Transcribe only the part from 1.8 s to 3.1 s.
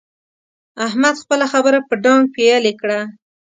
په ډانګ پېيلې کړه.